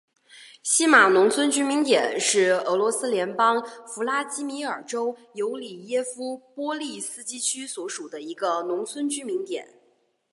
[0.63, 9.77] 锡马农村居民点是俄罗斯联邦弗拉基米尔州尤里耶夫波利斯基区所属的一个农村居民点。